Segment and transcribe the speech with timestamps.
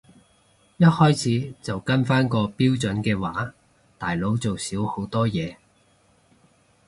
[0.77, 3.53] 一開始就跟返個標準嘅話
[3.99, 5.57] 大佬做少好多嘢